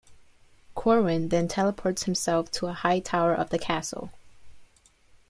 [0.73, 4.09] Corwin then teleports himself to a high tower of the castle.